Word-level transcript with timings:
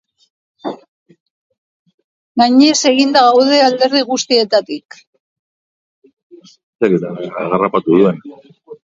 Gainez 2.43 2.77
eginda 2.91 3.21
gaude 3.25 3.59
alderdi 3.65 4.01
guztietatik. 4.07 4.97